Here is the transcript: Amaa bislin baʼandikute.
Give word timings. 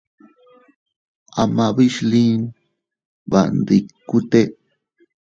Amaa 1.41 1.71
bislin 1.75 2.41
baʼandikute. 3.31 4.41